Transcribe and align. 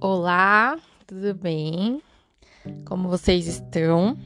Olá, 0.00 0.78
tudo 1.08 1.34
bem? 1.34 2.00
Como 2.84 3.08
vocês 3.08 3.48
estão? 3.48 4.16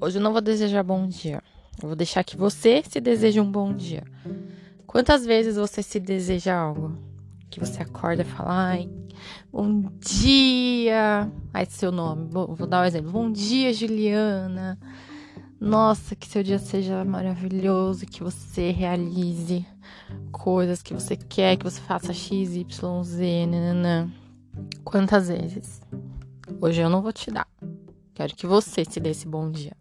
Hoje 0.00 0.16
eu 0.16 0.22
não 0.22 0.32
vou 0.32 0.40
desejar 0.40 0.82
bom 0.82 1.06
dia. 1.06 1.42
Eu 1.82 1.88
vou 1.88 1.94
deixar 1.94 2.24
que 2.24 2.38
você 2.38 2.82
se 2.88 3.02
deseje 3.02 3.38
um 3.38 3.52
bom 3.52 3.74
dia. 3.74 4.02
Quantas 4.86 5.26
vezes 5.26 5.56
você 5.56 5.82
se 5.82 6.00
deseja 6.00 6.56
algo? 6.56 6.96
Que 7.50 7.60
você 7.60 7.82
acorda 7.82 8.22
e 8.22 8.24
fala, 8.24 8.70
ai, 8.70 8.90
bom 9.52 9.92
dia. 9.98 11.30
Ai, 11.52 11.66
seu 11.66 11.92
nome. 11.92 12.26
Vou, 12.30 12.66
dar 12.66 12.80
um 12.80 12.86
exemplo. 12.86 13.12
Bom 13.12 13.30
dia, 13.30 13.74
Juliana. 13.74 14.78
Nossa, 15.60 16.16
que 16.16 16.26
seu 16.26 16.42
dia 16.42 16.58
seja 16.58 17.04
maravilhoso, 17.04 18.06
que 18.06 18.22
você 18.24 18.70
realize 18.70 19.66
coisas 20.32 20.80
que 20.80 20.94
você 20.94 21.14
quer, 21.14 21.58
que 21.58 21.64
você 21.64 21.80
faça 21.82 22.14
X, 22.14 22.56
Y, 22.56 23.02
Z, 23.04 23.46
nananã. 23.46 24.10
Quantas 24.84 25.28
vezes? 25.28 25.80
Hoje 26.60 26.80
eu 26.80 26.90
não 26.90 27.02
vou 27.02 27.12
te 27.12 27.30
dar. 27.30 27.46
Quero 28.14 28.34
que 28.34 28.46
você 28.46 28.84
se 28.84 28.98
dê 29.00 29.10
esse 29.10 29.26
bom 29.26 29.50
dia. 29.50 29.76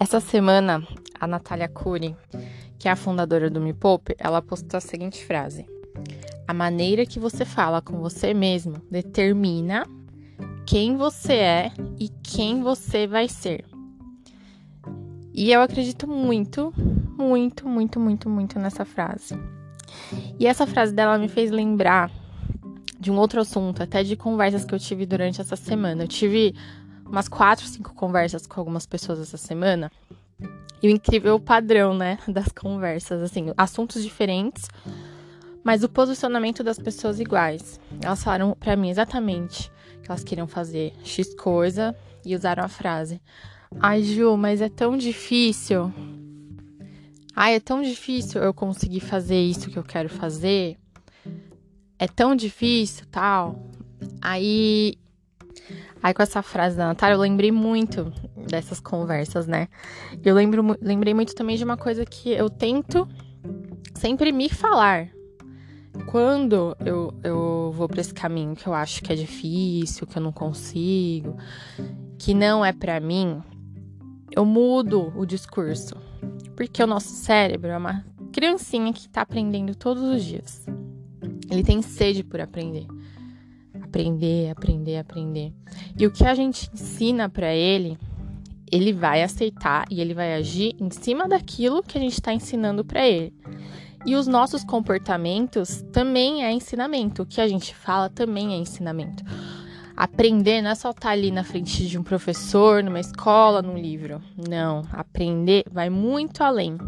Essa 0.00 0.20
semana, 0.20 0.86
a 1.18 1.26
Natália 1.26 1.68
Cury, 1.68 2.14
que 2.78 2.88
é 2.88 2.90
a 2.90 2.96
fundadora 2.96 3.50
do 3.50 3.60
Me 3.60 3.72
Poupe, 3.72 4.14
ela 4.18 4.42
postou 4.42 4.78
a 4.78 4.80
seguinte 4.80 5.24
frase: 5.24 5.66
A 6.46 6.54
maneira 6.54 7.06
que 7.06 7.18
você 7.18 7.44
fala 7.44 7.80
com 7.80 7.98
você 7.98 8.34
mesmo 8.34 8.74
determina 8.90 9.86
quem 10.66 10.96
você 10.96 11.34
é 11.34 11.72
e 11.98 12.08
quem 12.22 12.62
você 12.62 13.06
vai 13.06 13.28
ser. 13.28 13.64
E 15.32 15.52
eu 15.52 15.62
acredito 15.62 16.06
muito, 16.06 16.72
muito, 17.16 17.68
muito, 17.68 18.00
muito, 18.00 18.28
muito 18.28 18.58
nessa 18.58 18.84
frase. 18.84 19.34
E 20.38 20.46
essa 20.46 20.66
frase 20.66 20.92
dela 20.92 21.16
me 21.16 21.28
fez 21.28 21.50
lembrar 21.50 22.10
de 22.98 23.10
um 23.10 23.16
outro 23.16 23.40
assunto, 23.40 23.82
até 23.82 24.02
de 24.02 24.16
conversas 24.16 24.64
que 24.64 24.74
eu 24.74 24.78
tive 24.78 25.06
durante 25.06 25.40
essa 25.40 25.56
semana. 25.56 26.04
Eu 26.04 26.08
tive 26.08 26.54
umas 27.06 27.28
quatro, 27.28 27.66
cinco 27.66 27.94
conversas 27.94 28.46
com 28.46 28.60
algumas 28.60 28.86
pessoas 28.86 29.20
essa 29.20 29.36
semana. 29.36 29.90
E 30.82 30.88
o 30.88 30.90
incrível 30.90 31.38
padrão, 31.38 31.94
né, 31.94 32.18
das 32.28 32.48
conversas, 32.48 33.22
assim, 33.22 33.52
assuntos 33.56 34.02
diferentes, 34.02 34.68
mas 35.62 35.82
o 35.82 35.88
posicionamento 35.88 36.62
das 36.62 36.78
pessoas 36.78 37.20
iguais. 37.20 37.80
Elas 38.02 38.22
falaram 38.22 38.56
para 38.58 38.76
mim 38.76 38.90
exatamente 38.90 39.70
que 40.02 40.10
elas 40.10 40.24
queriam 40.24 40.46
fazer 40.46 40.92
X 41.04 41.34
coisa 41.34 41.94
e 42.24 42.34
usaram 42.34 42.64
a 42.64 42.68
frase: 42.68 43.20
"Ai, 43.80 44.02
Ju, 44.02 44.36
mas 44.36 44.60
é 44.60 44.68
tão 44.68 44.96
difícil. 44.96 45.92
Ai, 47.34 47.54
é 47.54 47.60
tão 47.60 47.82
difícil 47.82 48.42
eu 48.42 48.52
conseguir 48.54 49.00
fazer 49.00 49.40
isso 49.40 49.70
que 49.70 49.78
eu 49.78 49.84
quero 49.84 50.08
fazer." 50.08 50.78
É 51.98 52.06
tão 52.06 52.34
difícil, 52.34 53.04
tal. 53.10 53.68
Aí, 54.20 54.94
aí 56.02 56.14
com 56.14 56.22
essa 56.22 56.42
frase 56.42 56.76
da 56.76 56.86
Natália, 56.86 57.14
eu 57.14 57.20
lembrei 57.20 57.50
muito 57.50 58.12
dessas 58.48 58.80
conversas, 58.80 59.46
né? 59.46 59.68
Eu 60.24 60.34
lembro, 60.34 60.76
lembrei 60.80 61.12
muito 61.12 61.34
também 61.34 61.56
de 61.56 61.64
uma 61.64 61.76
coisa 61.76 62.04
que 62.04 62.30
eu 62.30 62.48
tento 62.48 63.08
sempre 63.94 64.32
me 64.32 64.48
falar. 64.48 65.08
Quando 66.06 66.76
eu, 66.84 67.12
eu 67.24 67.72
vou 67.74 67.88
para 67.88 68.00
esse 68.00 68.14
caminho 68.14 68.54
que 68.54 68.66
eu 68.66 68.72
acho 68.72 69.02
que 69.02 69.12
é 69.12 69.16
difícil, 69.16 70.06
que 70.06 70.16
eu 70.16 70.22
não 70.22 70.32
consigo, 70.32 71.36
que 72.16 72.32
não 72.32 72.64
é 72.64 72.72
para 72.72 73.00
mim, 73.00 73.42
eu 74.30 74.44
mudo 74.44 75.12
o 75.16 75.26
discurso. 75.26 75.96
Porque 76.54 76.82
o 76.82 76.86
nosso 76.86 77.08
cérebro 77.08 77.70
é 77.70 77.76
uma 77.76 78.04
criancinha 78.32 78.92
que 78.92 79.08
tá 79.08 79.22
aprendendo 79.22 79.74
todos 79.74 80.02
os 80.02 80.24
dias. 80.24 80.64
Ele 81.50 81.62
tem 81.62 81.82
sede 81.82 82.22
por 82.22 82.40
aprender. 82.40 82.86
Aprender, 83.82 84.50
aprender, 84.50 84.98
aprender. 84.98 85.52
E 85.98 86.06
o 86.06 86.10
que 86.10 86.24
a 86.24 86.34
gente 86.34 86.70
ensina 86.72 87.28
para 87.28 87.54
ele, 87.54 87.98
ele 88.70 88.92
vai 88.92 89.22
aceitar 89.22 89.86
e 89.90 90.00
ele 90.00 90.14
vai 90.14 90.34
agir 90.34 90.76
em 90.78 90.90
cima 90.90 91.26
daquilo 91.26 91.82
que 91.82 91.96
a 91.96 92.00
gente 92.00 92.12
está 92.12 92.32
ensinando 92.32 92.84
para 92.84 93.06
ele. 93.06 93.32
E 94.04 94.14
os 94.14 94.26
nossos 94.26 94.62
comportamentos 94.62 95.82
também 95.92 96.44
é 96.44 96.52
ensinamento. 96.52 97.22
O 97.22 97.26
que 97.26 97.40
a 97.40 97.48
gente 97.48 97.74
fala 97.74 98.08
também 98.08 98.54
é 98.54 98.56
ensinamento. 98.56 99.24
Aprender 99.96 100.62
não 100.62 100.70
é 100.70 100.74
só 100.74 100.90
estar 100.90 101.08
tá 101.08 101.10
ali 101.10 101.32
na 101.32 101.42
frente 101.42 101.86
de 101.86 101.98
um 101.98 102.04
professor, 102.04 102.84
numa 102.84 103.00
escola, 103.00 103.60
num 103.60 103.76
livro. 103.76 104.22
Não. 104.48 104.86
Aprender 104.92 105.64
vai 105.70 105.90
muito 105.90 106.44
além. 106.44 106.78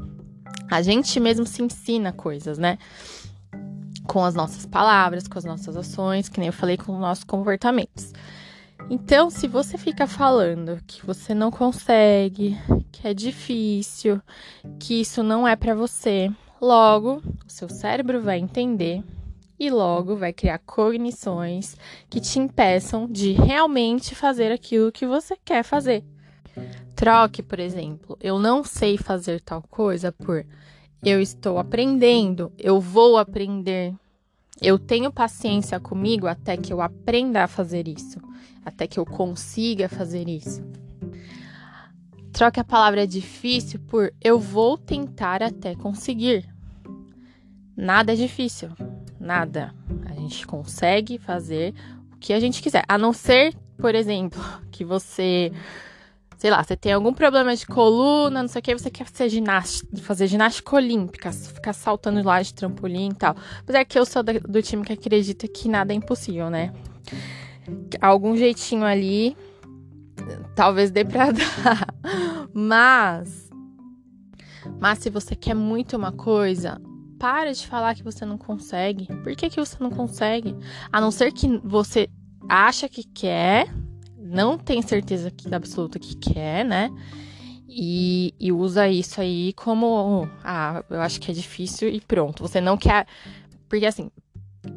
A 0.71 0.81
gente 0.81 1.19
mesmo 1.19 1.45
se 1.45 1.63
ensina 1.63 2.13
coisas, 2.13 2.57
né? 2.57 2.79
Com 4.11 4.25
as 4.25 4.35
nossas 4.35 4.67
palavras, 4.67 5.29
com 5.29 5.39
as 5.39 5.45
nossas 5.45 5.77
ações, 5.77 6.29
que 6.29 6.41
nem 6.41 6.49
eu 6.49 6.53
falei 6.53 6.77
com 6.77 6.93
os 6.93 6.99
nossos 6.99 7.23
comportamentos. 7.23 8.13
Então, 8.91 9.31
se 9.31 9.47
você 9.47 9.79
fica 9.79 10.05
falando 10.05 10.83
que 10.85 11.07
você 11.07 11.33
não 11.33 11.49
consegue, 11.49 12.59
que 12.91 13.07
é 13.07 13.15
difícil, 13.15 14.21
que 14.81 15.01
isso 15.01 15.23
não 15.23 15.47
é 15.47 15.55
para 15.55 15.77
você, 15.77 16.29
logo 16.61 17.23
o 17.47 17.49
seu 17.49 17.69
cérebro 17.69 18.21
vai 18.21 18.41
entender 18.41 19.01
e 19.57 19.71
logo 19.71 20.17
vai 20.17 20.33
criar 20.33 20.59
cognições 20.59 21.77
que 22.09 22.21
te 22.21 22.41
impeçam 22.41 23.07
de 23.07 23.31
realmente 23.31 24.17
fazer 24.17 24.51
aquilo 24.51 24.91
que 24.91 25.07
você 25.07 25.37
quer 25.45 25.63
fazer. 25.63 26.03
Troque, 26.97 27.45
por 27.45 27.61
exemplo, 27.61 28.19
eu 28.21 28.41
não 28.41 28.65
sei 28.65 28.99
fazer 28.99 29.41
tal 29.41 29.63
coisa 29.63 30.11
por 30.11 30.45
eu 31.03 31.21
estou 31.21 31.59
aprendendo, 31.59 32.53
eu 32.59 32.81
vou 32.81 33.17
aprender. 33.17 33.95
Eu 34.61 34.79
tenho 34.79 35.11
paciência 35.11 35.81
comigo 35.81 36.27
até 36.27 36.57
que 36.57 36.73
eu 36.73 36.83
aprenda 36.83 37.45
a 37.45 37.49
fazer 37.49 37.89
isso, 37.89 38.21
até 38.65 38.87
que 38.87 39.01
eu 39.01 39.07
consiga 39.07 39.89
fazer 39.89 40.29
isso. 40.29 40.63
Troque 42.33 42.61
a 42.61 42.65
palavra 42.65 43.07
difícil 43.07 43.81
por 43.81 44.13
eu 44.21 44.39
vou 44.39 44.77
tentar 44.77 45.43
até 45.43 45.75
conseguir. 45.75 46.47
Nada 47.75 48.13
é 48.13 48.17
difícil, 48.17 48.69
nada. 49.19 49.75
A 50.05 50.13
gente 50.13 50.47
consegue 50.47 51.19
fazer 51.19 51.75
o 52.13 52.17
que 52.19 52.35
a 52.35 52.41
gente 52.41 52.63
quiser, 52.63 52.85
a 52.87 52.99
não 52.99 53.13
ser, 53.13 53.55
por 53.79 53.95
exemplo, 53.95 54.41
que 54.71 54.85
você 54.85 55.51
sei 56.41 56.51
lá, 56.51 56.65
você 56.65 56.75
tem 56.75 56.95
algum 56.95 57.13
problema 57.13 57.55
de 57.55 57.67
coluna, 57.67 58.41
não 58.41 58.49
sei 58.49 58.61
o 58.61 58.63
que, 58.63 58.73
você 58.73 58.91
quer 58.91 59.05
fazer 59.05 59.29
ginástica, 59.29 59.95
fazer 59.99 60.27
ginástica 60.27 60.75
olímpica, 60.75 61.31
ficar 61.31 61.75
saltando 61.75 62.23
lá 62.23 62.41
de 62.41 62.55
trampolim 62.55 63.11
e 63.11 63.15
tal. 63.15 63.37
Apesar 63.61 63.85
que 63.85 63.99
eu 63.99 64.07
sou 64.07 64.23
do 64.23 64.63
time 64.63 64.83
que 64.83 64.95
acredita 64.95 65.47
que 65.47 65.69
nada 65.69 65.93
é 65.93 65.97
impossível, 65.97 66.49
né? 66.49 66.73
Algum 68.01 68.39
jeitinho 68.39 68.87
ali, 68.87 69.37
talvez 70.57 70.91
dê 70.91 71.05
pra 71.05 71.29
dar. 71.31 71.95
Mas, 72.55 73.51
mas 74.81 74.99
se 75.01 75.11
você 75.11 75.37
quer 75.37 75.55
muito 75.55 75.95
uma 75.95 76.11
coisa, 76.11 76.81
para 77.19 77.53
de 77.53 77.67
falar 77.67 77.95
que 77.95 78.03
você 78.03 78.25
não 78.25 78.39
consegue. 78.39 79.07
Por 79.23 79.37
que, 79.37 79.51
que 79.51 79.61
você 79.61 79.77
não 79.79 79.91
consegue? 79.91 80.57
A 80.91 81.03
não 81.03 81.11
ser 81.11 81.33
que 81.33 81.61
você 81.63 82.09
acha 82.49 82.89
que 82.89 83.05
quer, 83.05 83.69
não 84.31 84.57
tem 84.57 84.81
certeza 84.81 85.31
que, 85.31 85.53
absoluta 85.53 85.99
que 85.99 86.15
quer, 86.17 86.65
né? 86.65 86.91
E, 87.69 88.35
e, 88.39 88.51
usa 88.51 88.89
isso 88.89 89.21
aí 89.21 89.53
como, 89.53 90.29
ah, 90.43 90.85
eu 90.91 91.01
acho 91.01 91.21
que 91.21 91.31
é 91.31 91.35
difícil 91.35 91.89
e 91.89 92.01
pronto. 92.01 92.43
Você 92.43 92.61
não 92.61 92.77
quer. 92.77 93.07
Porque 93.69 93.87
assim, 93.87 94.11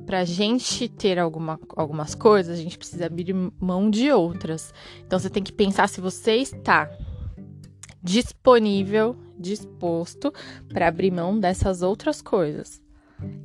pra 0.06 0.24
gente 0.25 0.88
ter 0.88 1.18
alguma, 1.18 1.59
algumas 1.75 2.13
coisas, 2.13 2.58
a 2.58 2.62
gente 2.62 2.78
precisa 2.78 3.06
abrir 3.06 3.34
mão 3.59 3.90
de 3.90 4.12
outras. 4.12 4.74
Então 5.06 5.18
você 5.18 5.30
tem 5.30 5.44
que 5.44 5.52
pensar 5.52 5.88
se 5.88 6.02
você 6.02 6.36
está 6.36 6.90
disponível, 8.02 9.16
disposto 9.40 10.31
para 10.69 10.88
abrir 10.88 11.12
mão 11.12 11.40
dessas 11.40 11.81
outras 11.81 12.22
coisas. 12.22 12.81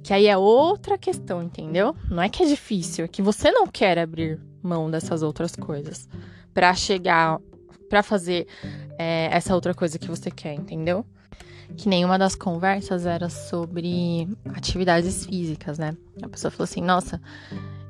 Que 0.03 0.13
aí 0.13 0.27
é 0.27 0.37
outra 0.37 0.99
questão, 0.99 1.43
entendeu? 1.43 1.95
Não 2.11 2.23
é 2.23 2.29
que 2.29 2.43
é 2.43 2.47
difícil, 2.47 3.05
é 3.05 3.09
que 3.09 3.23
você 3.23 3.51
não 3.51 3.67
quer 3.67 3.99
abrir 3.99 4.41
mão 4.69 4.91
dessas 4.91 5.23
outras 5.23 5.57
coisas 5.57 6.09
para 6.53 6.75
chegar, 6.75 7.41
para 7.89 8.03
fazer 8.03 8.47
é, 8.99 9.29
essa 9.33 9.55
outra 9.55 9.73
coisa 9.73 9.99
que 9.99 10.09
você 10.09 10.31
quer, 10.31 10.55
entendeu? 10.55 11.07
Que 11.77 11.89
nenhuma 11.89 12.19
das 12.19 12.35
conversas 12.35 13.07
era 13.07 13.29
sobre 13.29 14.29
atividades 14.55 15.25
físicas, 15.25 15.79
né? 15.79 15.97
A 16.23 16.29
pessoa 16.29 16.51
falou 16.51 16.65
assim: 16.65 16.83
Nossa, 16.83 17.21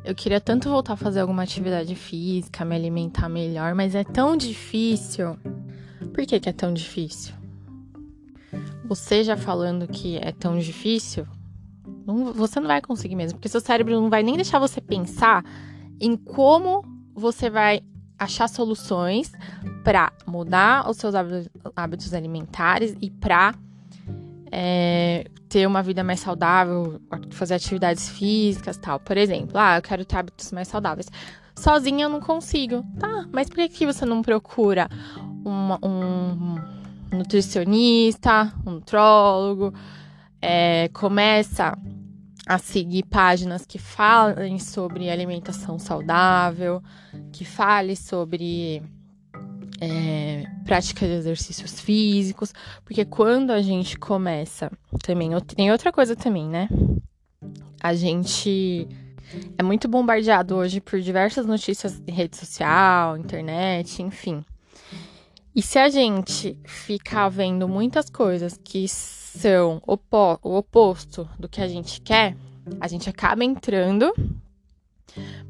eu 0.04 0.14
queria 0.14 0.40
tanto 0.40 0.68
voltar 0.68 0.94
a 0.94 0.96
fazer 0.96 1.20
alguma 1.20 1.42
atividade 1.42 1.94
física, 1.94 2.64
me 2.64 2.74
alimentar 2.74 3.28
melhor, 3.28 3.74
mas 3.74 3.94
é 3.94 4.04
tão 4.04 4.36
difícil. 4.36 5.36
Por 6.12 6.26
que, 6.26 6.40
que 6.40 6.48
é 6.48 6.52
tão 6.52 6.72
difícil? 6.72 7.34
Você 8.86 9.22
já 9.22 9.36
falando 9.36 9.86
que 9.86 10.16
é 10.16 10.32
tão 10.32 10.58
difícil, 10.58 11.26
não, 12.06 12.32
você 12.32 12.58
não 12.58 12.66
vai 12.66 12.80
conseguir 12.80 13.14
mesmo, 13.16 13.38
porque 13.38 13.48
seu 13.48 13.60
cérebro 13.60 14.00
não 14.00 14.08
vai 14.08 14.22
nem 14.22 14.36
deixar 14.36 14.58
você 14.58 14.80
pensar 14.80 15.44
em 16.00 16.16
como 16.16 16.82
você 17.14 17.50
vai 17.50 17.82
achar 18.18 18.48
soluções 18.48 19.32
para 19.84 20.12
mudar 20.26 20.88
os 20.90 20.96
seus 20.96 21.14
hábitos 21.76 22.12
alimentares 22.12 22.96
e 23.00 23.10
para 23.10 23.54
é, 24.50 25.26
ter 25.48 25.66
uma 25.66 25.82
vida 25.82 26.02
mais 26.02 26.20
saudável, 26.20 27.00
fazer 27.30 27.54
atividades 27.54 28.08
físicas 28.08 28.76
tal. 28.76 28.98
Por 28.98 29.16
exemplo, 29.16 29.56
ah, 29.56 29.76
eu 29.76 29.82
quero 29.82 30.04
ter 30.04 30.16
hábitos 30.16 30.50
mais 30.52 30.68
saudáveis. 30.68 31.08
Sozinha 31.56 32.04
eu 32.04 32.08
não 32.08 32.20
consigo. 32.20 32.84
Tá, 32.98 33.26
mas 33.32 33.48
por 33.48 33.68
que, 33.68 33.86
você 33.86 34.04
não 34.04 34.22
procura 34.22 34.88
uma, 35.44 35.78
um 35.82 36.56
nutricionista, 37.12 38.52
um 38.66 38.72
nutrólogo? 38.72 39.72
É, 40.40 40.88
começa 40.92 41.76
a 42.48 42.56
seguir 42.56 43.04
páginas 43.04 43.66
que 43.66 43.78
falem 43.78 44.58
sobre 44.58 45.10
alimentação 45.10 45.78
saudável, 45.78 46.82
que 47.30 47.44
fale 47.44 47.94
sobre 47.94 48.82
é, 49.78 50.46
prática 50.64 51.06
de 51.06 51.12
exercícios 51.12 51.78
físicos, 51.78 52.54
porque 52.86 53.04
quando 53.04 53.50
a 53.50 53.60
gente 53.60 53.98
começa 53.98 54.72
também, 55.02 55.30
tem 55.54 55.70
outra 55.70 55.92
coisa 55.92 56.16
também, 56.16 56.48
né? 56.48 56.70
A 57.82 57.94
gente 57.94 58.88
é 59.58 59.62
muito 59.62 59.86
bombardeado 59.86 60.56
hoje 60.56 60.80
por 60.80 60.98
diversas 61.00 61.44
notícias 61.44 62.02
em 62.06 62.12
rede 62.12 62.38
social, 62.38 63.18
internet, 63.18 64.02
enfim. 64.02 64.42
E 65.54 65.60
se 65.60 65.78
a 65.78 65.90
gente 65.90 66.58
ficar 66.64 67.28
vendo 67.28 67.68
muitas 67.68 68.08
coisas 68.08 68.58
que 68.64 68.86
são 69.34 69.82
opo 69.86 70.38
o 70.42 70.56
oposto 70.56 71.28
do 71.38 71.48
que 71.48 71.60
a 71.60 71.68
gente 71.68 72.00
quer, 72.00 72.36
a 72.80 72.88
gente 72.88 73.08
acaba 73.08 73.44
entrando 73.44 74.12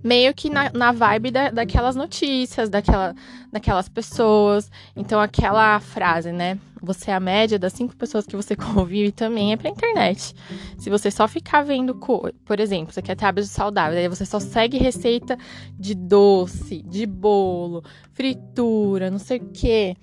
meio 0.02 0.32
que 0.34 0.48
na, 0.48 0.70
na 0.70 0.92
vibe 0.92 1.30
da, 1.30 1.50
daquelas 1.50 1.96
notícias, 1.96 2.68
daquela, 2.68 3.14
daquelas 3.52 3.88
pessoas. 3.88 4.70
Então, 4.96 5.20
aquela 5.20 5.78
frase, 5.80 6.32
né? 6.32 6.58
Você 6.80 7.10
é 7.10 7.14
a 7.14 7.20
média 7.20 7.58
das 7.58 7.72
cinco 7.72 7.96
pessoas 7.96 8.24
que 8.24 8.36
você 8.36 8.54
convive 8.56 9.10
também 9.12 9.52
é 9.52 9.56
pra 9.56 9.70
internet. 9.70 10.34
Se 10.78 10.88
você 10.88 11.10
só 11.10 11.26
ficar 11.26 11.62
vendo, 11.62 11.94
por 11.94 12.60
exemplo, 12.60 12.92
você 12.92 13.02
quer 13.02 13.16
ter 13.16 13.24
hábitos 13.26 13.50
saudáveis, 13.50 13.98
aí 14.00 14.08
você 14.08 14.24
só 14.24 14.38
segue 14.38 14.78
receita 14.78 15.36
de 15.78 15.94
doce, 15.94 16.82
de 16.82 17.04
bolo, 17.06 17.82
fritura, 18.12 19.10
não 19.10 19.18
sei 19.18 19.38
o 19.38 19.50
quê. 19.52 19.96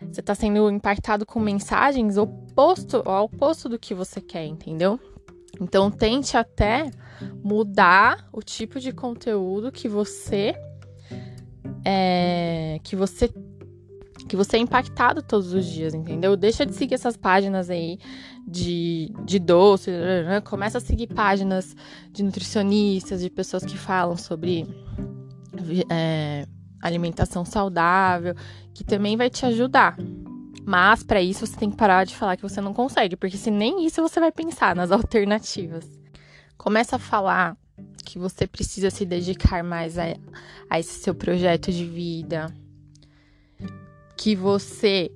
Você 0.00 0.22
tá 0.22 0.34
sendo 0.34 0.70
impactado 0.70 1.24
com 1.24 1.40
mensagens 1.40 2.16
oposto 2.16 3.02
ao 3.04 3.24
oposto 3.24 3.68
do 3.68 3.78
que 3.78 3.94
você 3.94 4.20
quer, 4.20 4.44
entendeu? 4.44 5.00
Então 5.60 5.90
tente 5.90 6.36
até 6.36 6.90
mudar 7.42 8.28
o 8.32 8.42
tipo 8.42 8.78
de 8.78 8.92
conteúdo 8.92 9.72
que 9.72 9.88
você 9.88 10.54
é, 11.84 12.78
que 12.82 12.94
você 12.94 13.32
que 14.28 14.34
você 14.34 14.56
é 14.56 14.60
impactado 14.60 15.22
todos 15.22 15.52
os 15.52 15.64
dias, 15.64 15.94
entendeu? 15.94 16.36
Deixa 16.36 16.66
de 16.66 16.74
seguir 16.74 16.94
essas 16.94 17.16
páginas 17.16 17.70
aí 17.70 17.98
de, 18.46 19.12
de 19.24 19.38
doce, 19.38 19.90
começa 20.44 20.78
a 20.78 20.80
seguir 20.80 21.06
páginas 21.06 21.76
de 22.10 22.24
nutricionistas, 22.24 23.20
de 23.20 23.30
pessoas 23.30 23.64
que 23.64 23.78
falam 23.78 24.16
sobre 24.16 24.66
é, 25.88 26.44
alimentação 26.86 27.44
saudável, 27.44 28.34
que 28.72 28.84
também 28.84 29.16
vai 29.16 29.30
te 29.30 29.44
ajudar. 29.46 29.96
Mas 30.64 31.02
para 31.02 31.22
isso 31.22 31.46
você 31.46 31.56
tem 31.56 31.70
que 31.70 31.76
parar 31.76 32.04
de 32.04 32.16
falar 32.16 32.36
que 32.36 32.42
você 32.42 32.60
não 32.60 32.74
consegue, 32.74 33.16
porque 33.16 33.36
se 33.36 33.50
nem 33.50 33.86
isso 33.86 34.02
você 34.02 34.18
vai 34.18 34.32
pensar 34.32 34.74
nas 34.74 34.90
alternativas. 34.92 35.88
Começa 36.56 36.96
a 36.96 36.98
falar 36.98 37.56
que 38.04 38.18
você 38.18 38.46
precisa 38.46 38.90
se 38.90 39.04
dedicar 39.04 39.62
mais 39.62 39.98
a, 39.98 40.16
a 40.68 40.80
esse 40.80 41.00
seu 41.00 41.14
projeto 41.14 41.70
de 41.70 41.84
vida. 41.84 42.52
Que 44.16 44.34
você, 44.34 45.12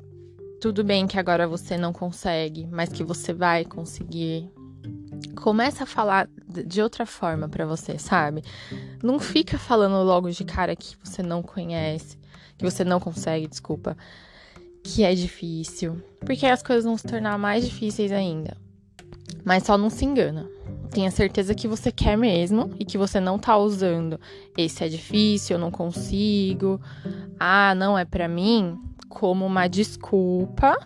tudo 0.60 0.84
bem 0.84 1.06
que 1.06 1.18
agora 1.18 1.48
você 1.48 1.76
não 1.76 1.92
consegue, 1.92 2.66
mas 2.70 2.90
que 2.90 3.02
você 3.02 3.32
vai 3.32 3.64
conseguir. 3.64 4.50
Começa 5.40 5.84
a 5.84 5.86
falar 5.86 6.28
de 6.66 6.82
outra 6.82 7.06
forma 7.06 7.48
para 7.48 7.66
você, 7.66 7.98
sabe? 7.98 8.42
Não 9.02 9.18
fica 9.18 9.58
falando 9.58 10.04
logo 10.04 10.30
de 10.30 10.44
cara 10.44 10.76
que 10.76 10.96
você 11.02 11.22
não 11.22 11.42
conhece, 11.42 12.18
que 12.58 12.64
você 12.64 12.84
não 12.84 13.00
consegue, 13.00 13.46
desculpa, 13.46 13.96
que 14.82 15.02
é 15.02 15.14
difícil, 15.14 16.02
porque 16.20 16.46
as 16.46 16.62
coisas 16.62 16.84
vão 16.84 16.96
se 16.96 17.06
tornar 17.06 17.38
mais 17.38 17.64
difíceis 17.64 18.12
ainda. 18.12 18.56
Mas 19.44 19.64
só 19.64 19.78
não 19.78 19.88
se 19.88 20.04
engana 20.04 20.48
tenha 20.90 21.10
certeza 21.10 21.54
que 21.54 21.68
você 21.68 21.92
quer 21.92 22.18
mesmo 22.18 22.70
e 22.78 22.84
que 22.84 22.98
você 22.98 23.20
não 23.20 23.38
tá 23.38 23.56
usando 23.56 24.20
esse 24.56 24.84
é 24.84 24.88
difícil, 24.88 25.54
eu 25.54 25.60
não 25.60 25.70
consigo, 25.70 26.80
ah, 27.38 27.74
não 27.74 27.96
é 27.96 28.04
para 28.04 28.28
mim, 28.28 28.76
como 29.08 29.46
uma 29.46 29.68
desculpa, 29.68 30.76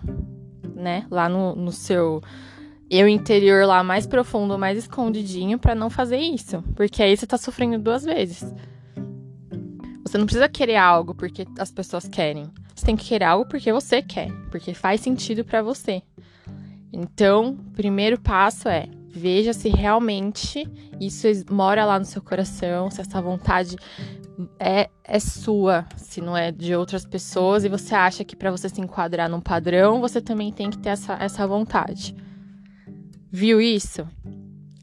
né? 0.75 1.07
Lá 1.11 1.29
no, 1.29 1.57
no 1.57 1.73
seu 1.73 2.23
eu 2.99 3.09
interior 3.09 3.67
lá 3.67 3.83
mais 3.83 4.07
profundo, 4.07 4.59
mais 4.59 4.79
escondidinho 4.79 5.59
para 5.59 5.75
não 5.75 5.89
fazer 5.91 6.19
isso, 6.19 6.63
porque 6.75 7.03
aí 7.03 7.17
você 7.17 7.27
tá 7.27 7.39
sofrendo 7.39 7.79
duas 7.79 8.05
vezes. 8.05 8.45
Você 10.03 10.19
não 10.19 10.27
precisa 10.27 10.49
querer 10.49 10.77
algo 10.77 11.15
porque 11.15 11.47
as 11.59 11.71
pessoas 11.71 12.07
querem. 12.07 12.51
Você 12.75 12.87
tem 12.87 12.97
que 12.97 13.07
querer 13.07 13.25
algo 13.25 13.47
porque 13.49 13.73
você 13.73 14.03
quer, 14.03 14.31
porque 14.51 14.75
faz 14.75 15.01
sentido 15.01 15.45
para 15.45 15.63
você. 15.63 16.03
Então, 16.93 17.57
primeiro 17.75 18.21
passo 18.21 18.69
é 18.69 18.89
Veja 19.17 19.53
se 19.53 19.69
realmente 19.69 20.69
isso 21.01 21.29
mora 21.49 21.85
lá 21.85 22.01
no 22.01 22.05
seu 22.05 22.21
coração, 22.21 22.91
se 22.91 23.01
essa 23.01 23.23
vontade 23.23 23.77
é, 24.59 24.91
é 25.05 25.21
sua, 25.21 25.87
se 25.97 26.21
não 26.21 26.37
é 26.37 26.51
de 26.51 26.75
outras 26.75 27.07
pessoas, 27.07 27.63
e 27.63 27.69
você 27.69 27.95
acha 27.95 28.25
que 28.25 28.35
para 28.35 28.51
você 28.51 28.69
se 28.69 28.81
enquadrar 28.81 29.31
num 29.31 29.41
padrão, 29.41 30.01
você 30.01 30.21
também 30.21 30.51
tem 30.51 30.69
que 30.69 30.79
ter 30.79 30.89
essa, 30.89 31.15
essa 31.21 31.47
vontade. 31.47 32.17
Viu 33.37 33.61
isso? 33.61 34.07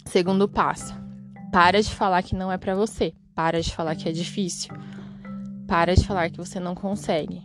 Segundo 0.05 0.45
passo. 0.45 0.93
Para 1.53 1.81
de 1.81 1.89
falar 1.89 2.21
que 2.21 2.35
não 2.35 2.51
é 2.51 2.57
para 2.57 2.75
você. 2.75 3.13
Para 3.33 3.61
de 3.61 3.73
falar 3.73 3.95
que 3.95 4.09
é 4.09 4.11
difícil. 4.11 4.73
Para 5.65 5.95
de 5.95 6.05
falar 6.05 6.29
que 6.29 6.37
você 6.37 6.59
não 6.59 6.75
consegue. 6.75 7.41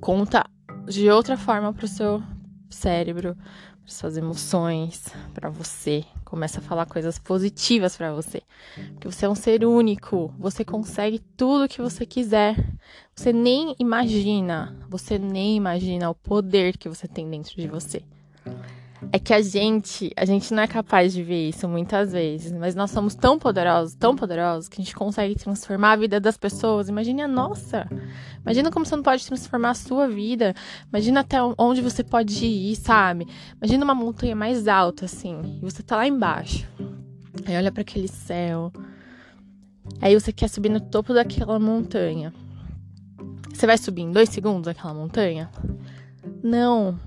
Conta 0.00 0.48
de 0.86 1.10
outra 1.10 1.36
forma 1.36 1.72
pro 1.72 1.88
seu 1.88 2.22
cérebro, 2.70 3.34
para 3.34 3.92
suas 3.92 4.16
emoções, 4.16 5.12
para 5.34 5.50
você. 5.50 6.04
Começa 6.24 6.60
a 6.60 6.62
falar 6.62 6.86
coisas 6.86 7.18
positivas 7.18 7.96
para 7.96 8.14
você. 8.14 8.44
Porque 8.92 9.08
você 9.08 9.26
é 9.26 9.28
um 9.28 9.34
ser 9.34 9.64
único, 9.64 10.32
você 10.38 10.64
consegue 10.64 11.18
tudo 11.36 11.68
que 11.68 11.82
você 11.82 12.06
quiser. 12.06 12.54
Você 13.12 13.32
nem 13.32 13.74
imagina, 13.76 14.76
você 14.88 15.18
nem 15.18 15.56
imagina 15.56 16.08
o 16.08 16.14
poder 16.14 16.78
que 16.78 16.88
você 16.88 17.08
tem 17.08 17.28
dentro 17.28 17.56
de 17.56 17.66
você. 17.66 18.04
É 19.12 19.18
que 19.18 19.32
a 19.32 19.40
gente, 19.40 20.12
a 20.16 20.24
gente 20.24 20.52
não 20.52 20.62
é 20.62 20.66
capaz 20.66 21.12
de 21.12 21.22
ver 21.22 21.48
isso 21.48 21.68
muitas 21.68 22.12
vezes, 22.12 22.52
mas 22.52 22.74
nós 22.74 22.90
somos 22.90 23.14
tão 23.14 23.38
poderosos, 23.38 23.94
tão 23.94 24.16
poderosos, 24.16 24.68
que 24.68 24.80
a 24.80 24.84
gente 24.84 24.94
consegue 24.94 25.34
transformar 25.34 25.92
a 25.92 25.96
vida 25.96 26.20
das 26.20 26.36
pessoas. 26.36 26.88
Imagine 26.88 27.22
a 27.22 27.28
nossa. 27.28 27.88
Imagina 28.42 28.70
como 28.70 28.84
você 28.84 28.96
não 28.96 29.02
pode 29.02 29.24
transformar 29.24 29.70
a 29.70 29.74
sua 29.74 30.08
vida. 30.08 30.54
Imagina 30.88 31.20
até 31.20 31.38
onde 31.58 31.80
você 31.80 32.02
pode 32.02 32.44
ir, 32.44 32.76
sabe? 32.76 33.26
Imagina 33.60 33.84
uma 33.84 33.94
montanha 33.94 34.36
mais 34.36 34.68
alta, 34.68 35.04
assim, 35.04 35.58
e 35.62 35.64
você 35.64 35.82
tá 35.82 35.96
lá 35.96 36.06
embaixo. 36.06 36.68
Aí 37.46 37.56
olha 37.56 37.70
para 37.70 37.82
aquele 37.82 38.08
céu. 38.08 38.72
Aí 40.00 40.18
você 40.18 40.32
quer 40.32 40.48
subir 40.48 40.68
no 40.68 40.80
topo 40.80 41.14
daquela 41.14 41.58
montanha. 41.58 42.32
Você 43.52 43.66
vai 43.66 43.78
subir 43.78 44.02
em 44.02 44.12
dois 44.12 44.28
segundos 44.28 44.68
aquela 44.68 44.92
montanha? 44.92 45.50
Não, 46.42 46.98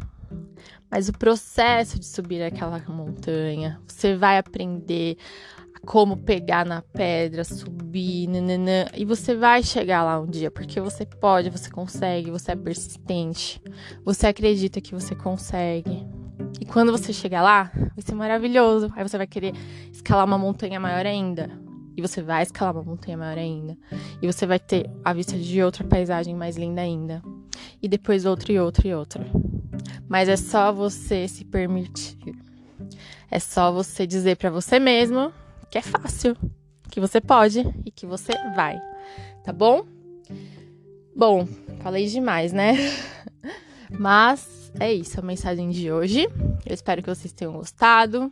mas 0.89 1.09
o 1.09 1.13
processo 1.13 1.99
de 1.99 2.05
subir 2.05 2.41
aquela 2.41 2.79
montanha, 2.87 3.79
você 3.87 4.15
vai 4.15 4.37
aprender 4.37 5.17
como 5.85 6.17
pegar 6.17 6.65
na 6.65 6.81
pedra, 6.81 7.43
subir, 7.43 8.27
nananã, 8.27 8.85
e 8.93 9.05
você 9.05 9.35
vai 9.35 9.63
chegar 9.63 10.03
lá 10.03 10.19
um 10.19 10.27
dia, 10.27 10.51
porque 10.51 10.79
você 10.81 11.05
pode, 11.05 11.49
você 11.49 11.69
consegue, 11.69 12.31
você 12.31 12.51
é 12.51 12.55
persistente, 12.55 13.61
você 14.03 14.27
acredita 14.27 14.81
que 14.81 14.93
você 14.93 15.15
consegue. 15.15 16.05
E 16.59 16.65
quando 16.65 16.91
você 16.91 17.13
chegar 17.13 17.41
lá, 17.41 17.71
vai 17.73 18.01
ser 18.01 18.15
maravilhoso. 18.15 18.91
Aí 18.95 19.07
você 19.07 19.17
vai 19.17 19.27
querer 19.27 19.53
escalar 19.91 20.25
uma 20.25 20.37
montanha 20.37 20.79
maior 20.79 21.05
ainda. 21.05 21.49
E 21.95 22.01
você 22.01 22.21
vai 22.21 22.43
escalar 22.43 22.73
uma 22.73 22.83
montanha 22.83 23.17
maior 23.17 23.37
ainda. 23.37 23.77
E 24.21 24.27
você 24.27 24.45
vai 24.45 24.59
ter 24.59 24.89
a 25.03 25.13
vista 25.13 25.37
de 25.37 25.61
outra 25.61 25.83
paisagem 25.83 26.35
mais 26.35 26.57
linda 26.57 26.81
ainda. 26.81 27.21
E 27.81 27.87
depois 27.87 28.25
outra 28.25 28.51
e 28.51 28.59
outra 28.59 28.87
e 28.87 28.93
outra. 28.93 29.25
Mas 30.07 30.29
é 30.29 30.35
só 30.35 30.71
você 30.71 31.27
se 31.27 31.45
permitir. 31.45 32.17
É 33.29 33.39
só 33.39 33.71
você 33.71 34.07
dizer 34.07 34.37
para 34.37 34.49
você 34.49 34.79
mesmo 34.79 35.31
que 35.69 35.77
é 35.77 35.81
fácil, 35.81 36.35
que 36.89 36.99
você 36.99 37.21
pode 37.21 37.59
e 37.85 37.91
que 37.91 38.05
você 38.05 38.31
vai. 38.55 38.79
Tá 39.43 39.53
bom? 39.53 39.85
Bom, 41.15 41.47
falei 41.81 42.07
demais, 42.07 42.51
né? 42.53 42.73
Mas 43.91 44.71
é 44.79 44.93
isso 44.93 45.19
a 45.19 45.23
mensagem 45.23 45.69
de 45.69 45.91
hoje. 45.91 46.27
Eu 46.65 46.73
espero 46.73 47.01
que 47.01 47.09
vocês 47.09 47.33
tenham 47.33 47.53
gostado. 47.53 48.31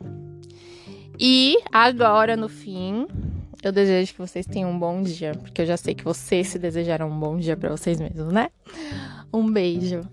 E 1.20 1.58
agora, 1.72 2.38
no 2.38 2.48
fim, 2.48 3.08
eu 3.64 3.72
desejo 3.72 4.14
que 4.14 4.20
vocês 4.20 4.46
tenham 4.46 4.72
um 4.72 4.78
bom 4.78 5.02
dia, 5.02 5.34
porque 5.34 5.62
eu 5.62 5.66
já 5.66 5.76
sei 5.76 5.96
que 5.96 6.04
vocês 6.04 6.48
se 6.48 6.60
desejaram 6.60 7.10
um 7.10 7.20
bom 7.20 7.38
dia 7.38 7.58
para 7.58 7.70
vocês 7.70 8.00
mesmos, 8.00 8.32
né? 8.32 8.50
Um 9.34 9.52
beijo. 9.52 10.08